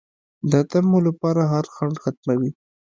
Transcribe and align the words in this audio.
د 0.51 0.53
طمعو 0.71 0.99
لپاره 1.07 1.41
هر 1.51 1.65
خنډ 1.73 1.95
ختموي 2.03 2.51